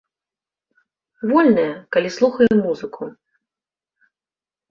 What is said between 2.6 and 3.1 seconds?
музыку.